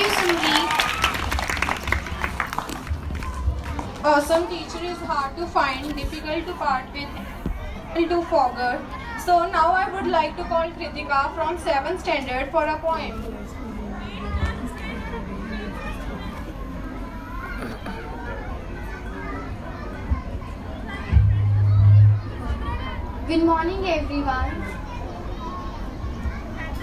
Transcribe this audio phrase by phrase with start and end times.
[0.00, 0.70] you, Sangeet.
[4.02, 8.80] Awesome teacher is hard to find, difficult to part with, to forget.
[9.26, 13.36] So now I would like to call Kritika from 7th standard for a poem.
[23.28, 24.64] Good morning, everyone.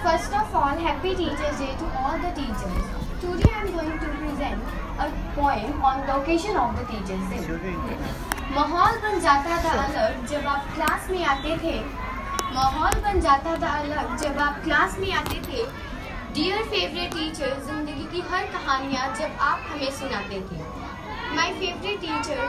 [0.03, 3.06] First of all, happy Teachers' Day to all the teachers.
[3.19, 4.61] Today I am going to present
[4.99, 7.39] a poem on the occasion of the Teachers' Day.
[8.53, 11.73] माहौल बन जाता था अलग जब आप class में आते थे।
[12.55, 15.65] माहौल बन जाता था अलग जब आप क्लास में आते थे।
[16.35, 20.61] डियर फेवरेट टीचर ज़िंदगी की हर कहानियाँ जब आप हमें सुनाते थे।
[21.35, 22.45] My favourite teacher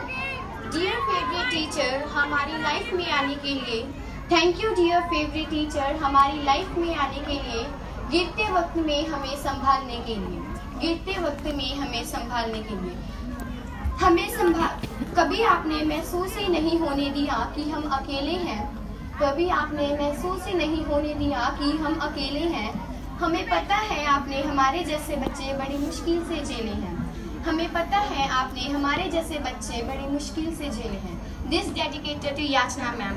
[0.77, 3.83] dear favourite teacher हमारी लाइफ में आने के लिए।
[4.33, 7.67] Thank you dear favourite teacher हमारी लाइफ में आने के लिए।
[8.11, 10.41] गिरते वक्त में हमें संभालने के लिए,
[10.79, 12.95] गिरते वक्त में हमें संभालने के लिए।
[14.01, 18.65] हमें संभाल कभी आपने महसूस ही नहीं होने दिया कि हम अकेले हैं?
[19.19, 22.73] कभी आपने महसूस ही नहीं होने दिया कि हम अकेले हैं?
[23.19, 26.97] हमें पता है आपने हमारे जैसे बच्चे बड़ी मुश्किल से झेले हैं।
[27.43, 32.43] हमें पता है आपने हमारे जैसे बच्चे बड़ी मुश्किल से झेले हैं। This dedicated to
[32.43, 33.17] Yachna ma'am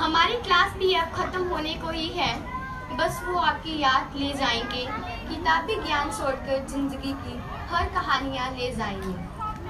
[0.00, 2.59] हमारी क्लास भी अब खत्म होने को ही है।
[2.98, 4.84] बस वो आपकी याद ले जाएँगे।
[5.28, 9.14] किताबी ज्ञान छोड़कर ज़िंदगी की हर कहानियाँ ले जाएँगे।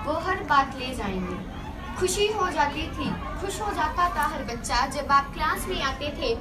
[0.04, 1.38] वो हर बात ले जाएँगे।
[1.98, 3.10] खुशी हो जाती थी,
[3.40, 6.34] खुश हो जाता था हर बच्चा जब आप क्लास में आते थे।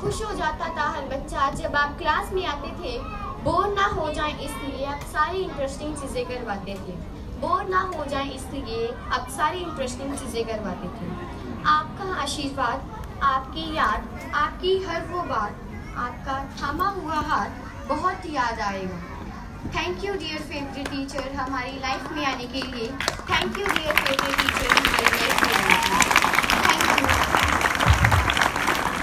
[0.00, 2.98] खुश हो जाता था हर बच्चा जब आप क्लास में आते थे।
[3.44, 6.96] बोर ना हो जाए इसलिए आप सारी इंटरेस्टिंग चीज़ें करवाते थे।
[7.40, 11.10] बोर ना हो जाए इसलिए आप सारी इंटरेस्टिंग चीज़ें करवाते थे।
[11.66, 12.90] आपका आशीर्वाद,
[13.22, 15.62] आपकी याद, आपकी हर वो बात
[15.98, 17.50] आपका थामा हुआ हाथ
[17.88, 18.98] बहुत याद आएगा।
[19.76, 22.88] Thank you dear favourite teacher हमारी लाइफ में आने के लिए।
[23.30, 25.25] Thank you dear favourite teacher हमारी